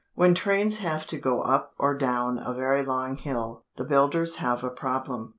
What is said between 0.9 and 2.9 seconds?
to go up or down a very